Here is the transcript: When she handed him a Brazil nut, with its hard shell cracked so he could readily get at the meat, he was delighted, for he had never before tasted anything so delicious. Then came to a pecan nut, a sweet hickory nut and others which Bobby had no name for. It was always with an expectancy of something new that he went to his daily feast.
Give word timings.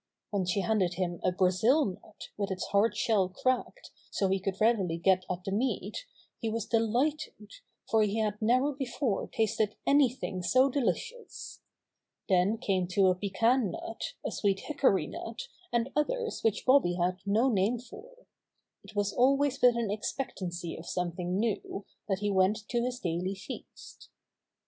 When 0.31 0.47
she 0.47 0.61
handed 0.61 0.95
him 0.95 1.19
a 1.23 1.31
Brazil 1.31 1.85
nut, 1.85 2.29
with 2.35 2.49
its 2.49 2.65
hard 2.71 2.97
shell 2.97 3.29
cracked 3.29 3.91
so 4.09 4.29
he 4.29 4.39
could 4.39 4.59
readily 4.59 4.97
get 4.97 5.25
at 5.29 5.43
the 5.43 5.51
meat, 5.51 6.07
he 6.39 6.49
was 6.49 6.65
delighted, 6.65 7.51
for 7.87 8.01
he 8.01 8.17
had 8.17 8.41
never 8.41 8.73
before 8.73 9.27
tasted 9.27 9.75
anything 9.85 10.41
so 10.41 10.71
delicious. 10.71 11.61
Then 12.27 12.57
came 12.57 12.87
to 12.87 13.09
a 13.09 13.15
pecan 13.15 13.69
nut, 13.69 14.13
a 14.25 14.31
sweet 14.31 14.61
hickory 14.61 15.05
nut 15.05 15.43
and 15.71 15.91
others 15.95 16.41
which 16.43 16.65
Bobby 16.65 16.95
had 16.95 17.19
no 17.23 17.49
name 17.49 17.77
for. 17.77 18.25
It 18.83 18.95
was 18.95 19.13
always 19.13 19.61
with 19.61 19.75
an 19.77 19.91
expectancy 19.91 20.75
of 20.77 20.87
something 20.87 21.37
new 21.37 21.85
that 22.09 22.21
he 22.21 22.31
went 22.31 22.67
to 22.69 22.81
his 22.81 22.99
daily 22.99 23.35
feast. 23.35 24.09